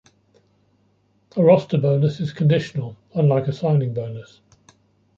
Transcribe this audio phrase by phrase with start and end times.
[1.37, 4.41] A roster bonus is conditional, unlike a signing bonus.